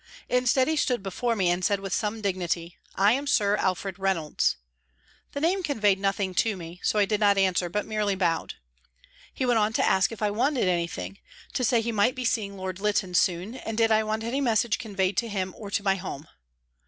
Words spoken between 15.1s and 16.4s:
to him or to my home.